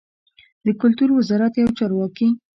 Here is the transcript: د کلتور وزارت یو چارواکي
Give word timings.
د 0.65 0.67
کلتور 0.81 1.09
وزارت 1.19 1.53
یو 1.57 1.75
چارواکي 1.77 2.27